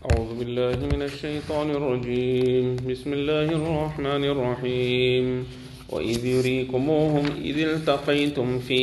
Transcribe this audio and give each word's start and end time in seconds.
أعوذ 0.00 0.38
بالله 0.38 0.96
من 0.96 1.02
الشيطان 1.02 1.70
الرجيم. 1.70 2.76
بسم 2.88 3.12
الله 3.12 3.44
الرحمن 3.44 4.24
الرحيم. 4.24 5.46
وإذ 5.88 6.26
يريكموهم 6.26 7.24
إذ 7.44 7.58
التقيتم 7.58 8.58
في 8.58 8.80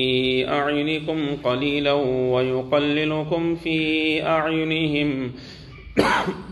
أعينكم 0.49 1.38
قليلا 1.43 1.93
ويقللكم 2.33 3.55
في 3.55 3.77
أعينهم 4.25 5.31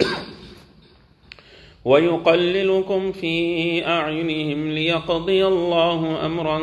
ويقللكم 1.85 3.11
في 3.11 3.35
أعينهم 3.87 4.71
ليقضي 4.71 5.47
الله 5.47 6.25
أمرا 6.25 6.59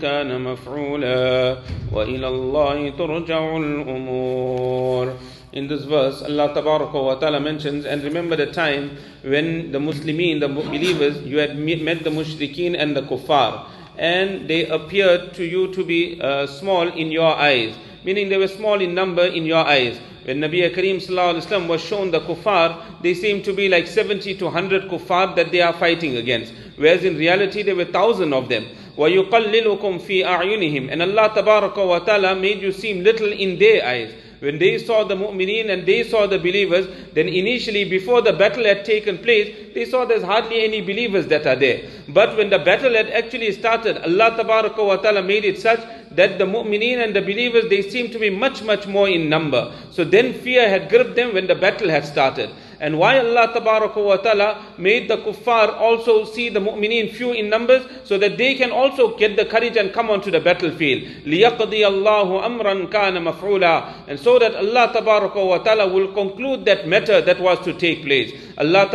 كان 0.00 0.40
مفعولا. 0.40 1.56
وإلى 1.92 2.28
الله 2.28 2.90
ترجع 2.90 3.56
الأمور. 3.56 5.31
In 5.53 5.67
this 5.67 5.85
verse, 5.85 6.21
Allah 6.21 6.53
wa 6.53 7.15
ta'ala 7.15 7.39
mentions, 7.39 7.85
and 7.85 8.03
remember 8.03 8.35
the 8.35 8.47
time 8.47 8.97
when 9.23 9.71
the 9.71 9.79
Muslimin, 9.79 10.39
the 10.39 10.47
believers, 10.47 11.21
you 11.23 11.37
had 11.37 11.57
met 11.57 12.03
the 12.03 12.09
mushrikeen 12.09 12.75
and 12.77 12.95
the 12.95 13.01
kuffar, 13.01 13.65
and 13.97 14.47
they 14.47 14.67
appeared 14.67 15.33
to 15.35 15.45
you 15.45 15.73
to 15.73 15.85
be 15.85 16.19
uh, 16.21 16.45
small 16.47 16.87
in 16.89 17.11
your 17.11 17.35
eyes, 17.35 17.75
meaning 18.03 18.29
they 18.29 18.37
were 18.37 18.47
small 18.47 18.81
in 18.81 18.93
number 18.93 19.23
in 19.23 19.45
your 19.45 19.65
eyes. 19.65 19.97
When 20.25 20.41
Nabi 20.41 20.69
Kareem 20.75 21.67
was 21.69 21.81
shown 21.81 22.11
the 22.11 22.19
kuffar, 22.19 23.01
they 23.01 23.13
seemed 23.13 23.45
to 23.45 23.53
be 23.53 23.69
like 23.69 23.87
70 23.87 24.35
to 24.35 24.45
100 24.45 24.89
kuffar 24.89 25.33
that 25.37 25.53
they 25.53 25.61
are 25.61 25.71
fighting 25.71 26.17
against. 26.17 26.53
Whereas 26.75 27.05
in 27.05 27.15
reality 27.17 27.63
there 27.63 27.75
were 27.77 27.85
thousand 27.85 28.33
of 28.33 28.49
them. 28.49 28.65
وَيُقَلِّلُكُمْ 28.97 30.01
فِي 30.01 30.25
أَعْيُنِهِمْ 30.25 30.91
And 30.91 31.01
Allah 31.01 31.31
wa 31.33 31.99
ta'ala 31.99 32.35
made 32.35 32.61
you 32.61 32.73
seem 32.73 33.03
little 33.03 33.31
in 33.31 33.57
their 33.57 33.85
eyes 33.85 34.11
when 34.42 34.58
they 34.58 34.76
saw 34.76 35.04
the 35.04 35.14
mu'mineen 35.14 35.70
and 35.70 35.86
they 35.86 36.02
saw 36.02 36.26
the 36.26 36.36
believers, 36.36 36.88
then 37.12 37.28
initially 37.28 37.84
before 37.84 38.22
the 38.22 38.32
battle 38.32 38.64
had 38.64 38.84
taken 38.84 39.18
place, 39.18 39.54
they 39.72 39.84
saw 39.84 40.04
there's 40.04 40.24
hardly 40.24 40.64
any 40.64 40.80
believers 40.80 41.28
that 41.28 41.46
are 41.46 41.54
there. 41.54 41.88
But 42.08 42.36
when 42.36 42.50
the 42.50 42.58
battle 42.58 42.92
had 42.92 43.08
actually 43.10 43.52
started, 43.52 43.98
Allah 43.98 44.34
ta'ala 44.36 45.22
made 45.22 45.44
it 45.44 45.60
such 45.60 45.78
that 46.10 46.38
the 46.38 46.44
mu'mineen 46.44 47.04
and 47.04 47.14
the 47.14 47.20
believers, 47.20 47.70
they 47.70 47.82
seemed 47.82 48.10
to 48.12 48.18
be 48.18 48.30
much, 48.30 48.64
much 48.64 48.88
more 48.88 49.08
in 49.08 49.28
number. 49.28 49.72
So 49.92 50.02
then 50.02 50.34
fear 50.34 50.68
had 50.68 50.88
gripped 50.88 51.14
them 51.14 51.34
when 51.34 51.46
the 51.46 51.54
battle 51.54 51.88
had 51.88 52.04
started. 52.04 52.50
And 52.81 52.99
why 52.99 53.19
Allah 53.19 53.51
wa 53.95 54.17
ta'ala 54.17 54.65
made 54.77 55.07
the 55.09 55.17
kuffar 55.17 55.73
also 55.79 56.25
see 56.25 56.49
the 56.49 56.59
mu'mineen 56.59 57.13
few 57.13 57.31
in 57.31 57.49
numbers 57.49 57.85
so 58.03 58.17
that 58.17 58.37
they 58.37 58.55
can 58.55 58.71
also 58.71 59.17
get 59.17 59.35
the 59.35 59.45
courage 59.45 59.77
and 59.77 59.91
come 59.93 60.09
onto 60.09 60.31
the 60.31 60.39
battlefield. 60.39 61.03
لِيَقْضِيَ 61.25 61.57
اللَّهُ 61.57 62.45
أَمْرًا 62.45 62.89
كَانَ 62.89 63.17
مَفْعُولًا 63.33 64.07
And 64.07 64.19
so 64.19 64.39
that 64.39 64.55
Allah 64.55 64.91
wa 65.35 65.57
ta'ala 65.59 65.87
will 65.87 66.13
conclude 66.13 66.65
that 66.65 66.87
matter 66.87 67.21
that 67.21 67.39
was 67.39 67.59
to 67.65 67.73
take 67.73 68.03
place. 68.03 68.31
Allah 68.62 68.88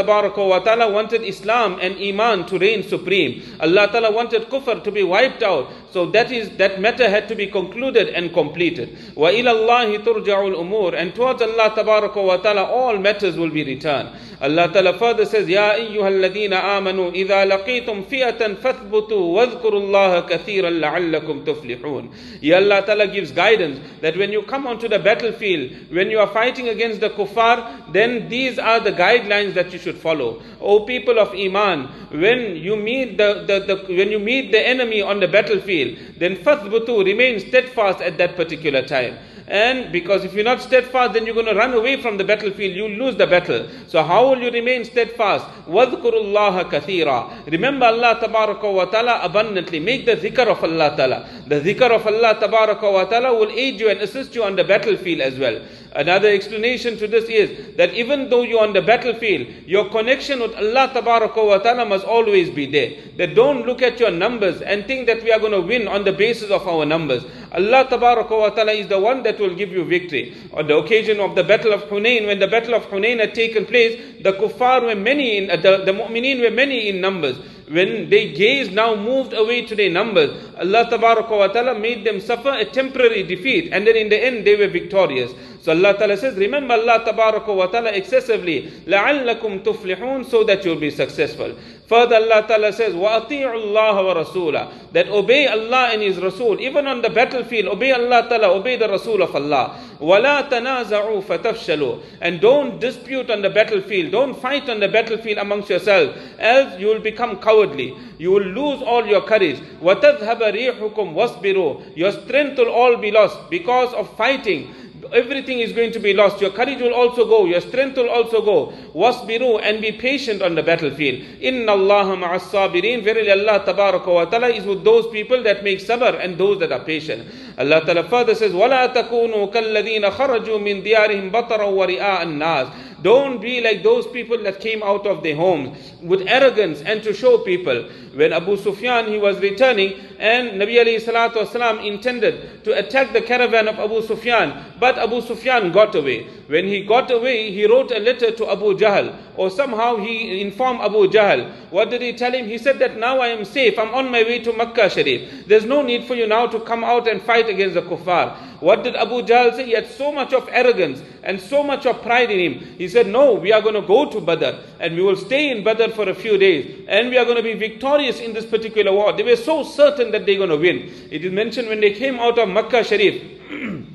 Ta'ala 0.64 0.90
wanted 0.90 1.24
Islam 1.24 1.78
and 1.82 1.98
Iman 2.00 2.46
to 2.48 2.58
reign 2.58 2.84
supreme. 2.84 3.44
Allah 3.60 3.88
Ta'ala 3.92 4.12
wanted 4.12 4.50
kufr 4.50 4.82
to 4.84 4.92
be 4.92 5.04
wiped 5.04 5.44
out. 5.44 5.70
So 5.92 6.06
that 6.12 6.32
is 6.32 6.50
that 6.58 6.80
matter 6.80 7.10
had 7.10 7.28
to 7.28 7.36
be 7.36 7.48
concluded 7.48 8.08
and 8.10 8.34
completed. 8.34 8.98
Wa 9.16 9.30
ilallahi 9.30 10.00
turja'ul 10.00 10.56
umur 10.56 10.94
and 10.96 11.14
towards 11.14 11.42
Allah 11.42 11.74
Ta'ala 11.76 12.64
all 12.64 12.98
matters 12.98 13.38
will 13.38 13.50
be 13.50 13.64
returned. 13.64 14.10
Allah 14.40 14.72
Ta'ala 14.72 15.00
further 15.00 15.26
says, 15.26 15.50
Ya 15.50 15.74
ayyuhalladhina 15.74 16.62
amanu 16.62 17.12
idha 17.12 17.44
laqitum 17.44 18.06
fi'atan 18.06 18.58
fathbutu 18.58 19.34
wadhkurullaha 19.34 20.30
kathiran 20.30 20.80
la'allakum 20.80 21.44
tuflihun. 21.44 22.12
Ya 22.40 22.58
Allah 22.58 22.86
Ta'ala 22.86 23.08
gives 23.08 23.32
guidance 23.32 23.80
that 24.02 24.16
when 24.16 24.32
you 24.32 24.44
come 24.44 24.68
onto 24.68 24.88
the 24.88 25.00
battlefield, 25.00 25.92
when 25.92 26.12
you 26.12 26.20
are 26.20 26.28
fighting 26.28 26.70
against 26.70 27.02
the 27.02 27.10
kuffar, 27.10 27.92
then 27.92 28.30
these 28.30 28.60
are 28.60 28.80
the 28.80 28.92
guidelines 28.92 29.56
that 29.56 29.74
you 29.74 29.80
should 29.80 29.98
follow. 29.98 30.40
O 30.62 30.82
people 30.82 31.18
of 31.18 31.34
Iman, 31.34 31.88
when 32.12 32.58
you 32.58 32.76
meet 32.76 33.18
the, 33.18 33.44
the, 33.48 33.76
the 33.76 33.96
when 33.96 34.12
you 34.12 34.20
meet 34.20 34.52
the 34.52 34.68
enemy 34.68 35.02
on 35.02 35.20
the 35.20 35.28
battlefield, 35.28 35.98
then 36.18 36.36
fathbutu, 36.36 37.04
remain 37.04 37.40
steadfast 37.40 38.02
at 38.02 38.20
that 38.20 38.36
particular 38.36 38.84
time. 38.84 39.18
And 39.48 39.94
because 39.94 40.26
if 40.26 40.34
you're 40.34 40.44
not 40.44 40.62
steadfast, 40.62 41.14
then 41.14 41.26
you're 41.26 41.34
going 41.34 41.46
to 41.46 41.56
run 41.56 41.74
away 41.74 42.02
from 42.02 42.18
the 42.18 42.24
battlefield, 42.26 42.76
you 42.76 42.90
lose 42.90 43.16
the 43.16 43.26
battle. 43.28 43.70
So 43.88 44.04
how 44.04 44.27
Will 44.30 44.42
you 44.44 44.52
remain 44.52 44.84
steadfast? 44.86 45.46
Wadkurullaha 45.68 46.70
kathira. 46.70 47.46
Remember 47.50 47.86
Allah 47.86 48.20
tabaraka 48.22 48.72
wa 48.74 48.86
ta'ala 48.86 49.22
abundantly. 49.24 49.80
Make 49.80 50.06
the 50.06 50.16
zikr 50.18 50.48
of 50.48 50.64
Allah 50.64 50.94
ta'ala. 50.96 51.28
The 51.48 51.62
zikr 51.62 51.92
of 51.92 52.06
Allah 52.06 52.36
tabaraka 52.36 52.92
wa 52.92 53.06
ta'ala 53.06 53.34
will 53.34 53.52
aid 53.52 53.80
you 53.80 53.90
and 53.90 54.00
assist 54.02 54.36
you 54.36 54.44
on 54.44 54.56
the 54.56 54.64
battlefield 54.64 55.22
as 55.22 55.40
well. 55.40 55.62
Another 55.98 56.28
explanation 56.30 56.96
to 56.98 57.08
this 57.08 57.26
is 57.26 57.76
that 57.76 57.92
even 57.96 58.30
though 58.30 58.44
you're 58.44 58.62
on 58.62 58.72
the 58.72 58.84
battlefield, 58.84 59.48
your 59.66 59.90
connection 59.90 60.40
with 60.40 60.54
Allah 60.56 60.92
wa 60.94 61.58
ta'ala 61.58 61.86
must 61.86 62.06
always 62.06 62.52
be 62.52 62.68
there. 62.68 62.92
That 63.18 63.34
don't 63.34 63.66
look 63.66 63.82
at 63.82 64.00
your 64.00 64.12
numbers 64.12 64.62
and 64.62 64.86
think 64.86 65.08
that 65.08 65.24
we 65.24 65.32
are 65.32 65.40
going 65.40 65.54
to 65.54 65.62
win 65.62 65.88
on 65.88 66.04
the 66.04 66.14
basis 66.14 66.52
of 66.52 66.68
our 66.68 66.86
numbers. 66.86 67.26
Allah 67.52 67.88
wa 67.90 68.50
ta'ala 68.50 68.74
is 68.74 68.88
the 68.88 69.00
one 69.00 69.24
that 69.24 69.40
will 69.40 69.56
give 69.56 69.72
you 69.72 69.84
victory. 69.86 70.36
On 70.54 70.68
the 70.68 70.78
occasion 70.78 71.20
of 71.20 71.34
the 71.34 71.44
battle 71.44 71.74
of 71.74 71.82
Hunain, 71.86 72.28
when 72.28 72.38
the 72.38 72.48
battle 72.48 72.76
of 72.76 72.84
Hunain 72.92 73.20
had 73.20 73.34
taken 73.34 73.66
place, 73.66 74.00
the 74.22 74.34
kuffar 74.34 74.84
were 74.84 74.96
many 74.96 75.38
in, 75.38 75.50
uh, 75.50 75.56
the, 75.56 75.84
the 75.84 75.94
mu'mineen 75.94 76.42
were 76.42 76.52
many 76.52 76.90
in 76.90 77.02
numbers 77.02 77.40
when 77.70 78.10
they 78.10 78.32
gaze 78.32 78.70
now 78.70 78.96
moved 78.96 79.34
away 79.34 79.66
to 79.66 79.76
their 79.76 79.90
numbers, 79.90 80.32
Allah 80.58 80.88
ta'ala 80.90 81.78
made 81.78 82.06
them 82.06 82.22
suffer 82.22 82.50
a 82.52 82.64
temporary 82.64 83.24
defeat 83.24 83.70
and 83.74 83.86
then 83.86 83.96
in 83.98 84.10
the 84.10 84.18
end 84.24 84.48
they 84.48 84.56
were 84.56 84.68
victorious. 84.68 85.34
So 85.67 85.71
Allah 85.71 85.95
Ta'ala 85.97 86.17
says, 86.17 86.35
remember 86.37 86.75
Allah 86.75 87.05
wa 87.07 87.67
ta'ala 87.67 87.91
excessively, 87.91 88.73
لَعَلَّكُمْ 88.87 89.63
تُفْلِحُونَ 89.63 90.27
so 90.27 90.43
that 90.45 90.65
you'll 90.65 90.75
be 90.81 90.91
successful. 90.91 91.55
Further 91.87 92.17
Allah 92.17 92.45
Ta'ala 92.49 92.73
says, 92.73 92.95
وَأَطِيعُوا 92.95 93.55
اللَّهَ 93.55 94.25
وَرَسُولَهُ 94.27 94.93
That 94.93 95.09
obey 95.09 95.47
Allah 95.47 95.91
and 95.93 96.03
His 96.03 96.19
Rasul. 96.19 96.61
Even 96.61 96.87
on 96.87 97.03
the 97.03 97.11
battlefield, 97.11 97.69
obey 97.69 97.93
Allah 97.93 98.27
Ta'ala, 98.29 98.49
obey 98.49 98.77
the 98.77 98.89
Rasul 98.89 99.23
of 99.23 99.37
Allah. 99.37 99.79
وَلَا 100.01 100.49
تَنَازَعُوا 100.49 101.23
فَتَفْشَلُوا 101.23 102.03
And 102.23 102.41
don't 102.41 102.81
dispute 102.81 103.31
on 103.31 103.43
the 103.43 103.51
battlefield. 103.51 104.11
Don't 104.11 104.35
fight 104.35 104.69
on 104.69 104.81
the 104.81 104.89
battlefield 104.89 105.39
amongst 105.39 105.71
yourselves. 105.71 106.19
Else 106.39 106.81
you 106.81 106.87
will 106.87 107.01
become 107.01 107.37
cowardly. 107.37 107.95
You 108.19 108.33
will 108.33 108.43
lose 108.43 108.83
all 108.83 109.07
your 109.07 109.21
courage. 109.21 109.61
وَتَذْهَبَ 109.83 110.41
رِيحُكُمْ 110.41 111.15
وَاصْبِرُوا 111.15 111.97
Your 111.97 112.11
strength 112.13 112.59
will 112.59 112.71
all 112.71 112.97
be 112.97 113.11
lost 113.11 113.51
because 113.51 113.93
of 113.95 114.17
fighting 114.17 114.75
everything 115.13 115.61
is 115.61 115.73
going 115.73 115.93
to 115.93 115.99
be 115.99 116.15
lost. 116.15 116.41
Your 116.41 116.51
courage 116.51 116.81
will 116.81 116.95
also 116.95 117.25
go, 117.27 117.45
your 117.45 117.61
strength 117.61 117.97
will 117.97 118.11
also 118.11 118.43
go. 118.43 118.73
Wasbiru 118.95 119.61
and 119.63 119.81
be 119.81 119.93
patient 119.93 120.43
on 120.43 120.55
the 120.55 120.63
battlefield. 120.63 121.25
Inna 121.41 121.73
Allah 121.73 122.17
ma'as 122.17 122.51
sabirin. 122.51 123.05
Verily 123.05 123.31
Allah 123.31 123.65
tabaraka 123.65 124.07
wa 124.07 124.25
ta'ala 124.25 124.49
is 124.49 124.65
with 124.65 124.85
those 124.85 125.07
people 125.09 125.43
that 125.43 125.63
make 125.65 125.79
sabr 125.81 126.23
and 126.23 126.39
those 126.39 126.59
that 126.61 126.73
are 126.73 126.85
patient. 126.85 127.29
Allah 127.59 127.85
ta'ala 127.85 128.09
further 128.09 128.35
says, 128.35 128.53
وَلَا 128.53 128.95
تَكُونُوا 128.95 129.53
كَالَّذِينَ 129.53 130.11
خَرَجُوا 130.11 130.59
مِنْ 130.59 130.83
دِيَارِهِمْ 130.85 131.31
بَطَرًا 131.31 131.65
وَرِئَاءَ 131.65 132.23
النَّاسِ 132.23 132.69
don't 133.02 133.40
be 133.42 133.62
like 133.62 133.84
those 133.84 134.08
people 134.08 134.42
that 134.44 134.60
came 134.60 134.82
out 134.84 135.06
of 135.06 135.24
their 135.24 135.36
homes 135.36 135.78
with 136.02 136.22
arrogance 136.28 136.82
and 136.82 137.04
to 137.04 137.14
show 137.14 137.38
people. 137.40 137.90
When 138.14 138.34
Abu 138.34 138.58
Sufyan 138.58 139.08
he 139.08 139.18
was 139.18 139.40
returning 139.40 139.94
and 140.20 140.60
Nabi 140.60 140.78
alayhi 140.84 141.02
salatu 141.02 141.46
wasalam 141.46 141.86
intended 141.86 142.64
to 142.64 142.78
attack 142.78 143.14
the 143.14 143.22
caravan 143.22 143.68
of 143.68 143.78
Abu 143.80 144.02
Sufyan, 144.02 144.66
but 144.80 144.98
Abu 144.98 145.22
Sufyan 145.22 145.72
got 145.72 145.94
away. 145.94 146.26
When 146.48 146.66
he 146.66 146.84
got 146.84 147.12
away, 147.12 147.52
he 147.52 147.68
wrote 147.68 147.92
a 147.92 148.00
letter 148.00 148.32
to 148.32 148.50
Abu 148.50 148.76
Jahl, 148.78 149.16
or 149.36 149.50
somehow 149.50 149.98
he 149.98 150.42
informed 150.42 150.82
Abu 150.82 151.08
Jahl. 151.08 151.52
What 151.70 151.90
did 151.92 152.02
he 152.02 152.14
tell 152.14 152.34
him? 152.34 152.48
He 152.48 152.58
said 152.58 152.80
that 152.80 152.98
now 152.98 153.20
I 153.20 153.28
am 153.28 153.46
safe, 153.46 153.78
I'm 153.78 153.94
on 153.94 154.10
my 154.12 154.24
way 154.24 154.40
to 154.40 154.54
Makkah 154.54 154.90
Sharif. 154.90 155.46
There's 155.48 155.66
no 155.66 155.82
need 155.82 156.06
for 156.06 156.16
you 156.16 156.26
now 156.26 156.48
to 156.48 156.60
come 156.62 156.84
out 156.84 157.08
and 157.08 157.22
fight 157.22 157.50
against 157.50 157.76
the 157.76 157.82
kuffar. 157.82 158.47
What 158.60 158.84
did 158.84 158.96
Abu 158.96 159.22
Jahl 159.22 159.56
say? 159.56 159.66
He 159.66 159.72
had 159.74 159.88
so 159.88 160.12
much 160.12 160.34
of 160.34 160.48
arrogance 160.52 161.02
and 161.24 161.40
so 161.40 161.62
much 161.64 161.86
of 161.86 162.02
pride 162.02 162.32
in 162.32 162.40
him. 162.40 162.60
He 162.78 162.88
said, 162.88 163.08
No, 163.08 163.34
we 163.34 163.52
are 163.52 163.62
going 163.62 163.76
to 163.76 163.82
go 163.82 164.10
to 164.10 164.20
Badr 164.20 164.58
and 164.80 164.96
we 164.96 165.04
will 165.04 165.16
stay 165.16 165.52
in 165.52 165.64
Badr 165.64 165.92
for 165.92 166.10
a 166.10 166.16
few 166.16 166.38
days 166.38 166.86
and 166.88 167.10
we 167.10 167.18
are 167.18 167.26
going 167.26 167.38
to 167.38 167.44
be 167.44 167.54
victorious 167.54 168.20
in 168.20 168.34
this 168.34 168.46
particular 168.46 168.92
war. 168.92 169.14
They 169.14 169.24
were 169.24 169.36
so 169.36 169.64
certain 169.64 170.12
that 170.12 170.26
they're 170.26 170.38
going 170.38 170.50
to 170.50 170.58
win. 170.58 170.92
It 171.12 171.24
is 171.24 171.32
mentioned 171.32 171.68
when 171.70 171.82
they 171.82 171.94
came 171.94 172.20
out 172.20 172.40
of 172.40 172.50
Makkah 172.50 172.84
Sharif, 172.84 173.22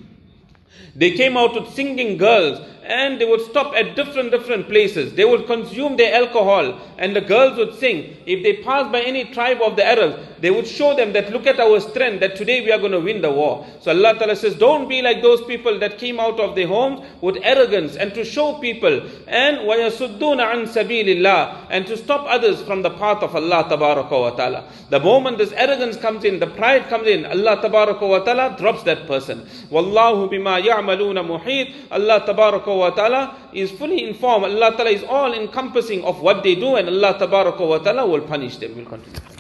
they 0.97 1.11
came 1.13 1.37
out 1.37 1.55
with 1.55 1.75
singing 1.75 2.17
girls 2.17 2.61
and 2.88 3.20
they 3.20 3.26
would 3.26 3.42
stop 3.42 3.76
at 3.76 3.96
different 3.96 4.32
different 4.32 4.68
places. 4.68 5.14
They 5.14 5.26
would 5.26 5.46
consume 5.46 5.98
their 5.98 6.14
alcohol 6.16 6.80
and 6.98 7.16
the 7.16 7.22
girls 7.22 7.58
would 7.58 7.76
sing. 7.76 8.16
If 8.26 8.44
they 8.44 8.64
passed 8.64 8.92
by 8.92 9.02
any 9.02 9.26
tribe 9.26 9.62
of 9.62 9.76
the 9.76 9.86
Arabs, 9.86 10.16
they 10.40 10.52
would 10.52 10.68
show 10.68 10.96
them 10.96 11.14
that 11.14 11.32
look 11.32 11.48
at 11.48 11.60
our 11.60 11.80
strength, 11.80 12.20
that 12.22 12.36
today 12.36 12.62
we 12.62 12.72
are 12.72 12.78
going 12.78 12.92
to 12.92 13.00
win 13.00 13.22
the 13.22 13.32
war. 13.32 13.66
So 13.82 13.92
Allah 13.92 14.14
Ta'ala 14.18 14.36
says, 14.36 14.56
don't 14.56 14.88
be 14.88 15.02
like 15.02 15.22
those 15.22 15.44
people 15.44 15.80
that 15.80 15.98
came 15.98 16.20
out 16.20 16.40
of 16.40 16.56
their 16.56 16.68
homes 16.68 17.02
with 17.22 17.38
arrogance 17.42 17.96
and 17.96 18.14
to 18.14 18.24
show 18.24 18.54
people 18.60 19.02
and 19.28 19.58
وَيَسُدُّونَ 19.58 20.20
عَن 20.20 20.68
سَبِيلِ 20.68 21.18
اللَّهِ 21.18 21.68
and 21.70 21.86
to 21.88 21.98
stop 21.98 22.26
others 22.28 22.62
from 22.62 22.82
the 22.84 22.92
path 22.92 23.22
of 23.24 23.36
Allah 23.36 23.68
wa 23.70 24.30
Ta'ala. 24.32 24.64
The 24.90 25.00
moment 25.00 25.38
this 25.40 25.52
arrogance 25.54 25.98
comes 25.98 26.24
in, 26.24 26.40
the 26.40 26.48
pride 26.48 26.88
comes 26.88 27.08
in, 27.08 27.26
Allah 27.26 27.60
wa 28.02 28.20
Ta'ala 28.20 28.56
drops 28.58 28.84
that 28.84 29.08
person. 29.08 29.46
وَاللَّهُ 29.72 30.32
بِمَا 30.32 30.64
يَعْمَلُونَ 30.64 31.28
مُحِيطٌ 31.28 31.74
Allah 31.92 32.24
Wa 32.77 32.91
ta'ala 32.91 33.37
is 33.53 33.71
fully 33.71 34.09
informed. 34.09 34.45
Allah 34.45 34.73
ta'ala 34.77 34.91
is 34.91 35.03
all 35.05 35.33
encompassing 35.33 36.05
of 36.05 36.21
what 36.21 36.43
they 36.43 36.55
do 36.55 36.77
and 36.77 36.89
Allah 36.89 37.17
wa 37.21 37.79
ta'ala 37.79 38.07
will 38.07 38.23
punish 38.23 38.57
them. 38.59 38.75
We'll 38.77 38.87
continue. 38.87 39.32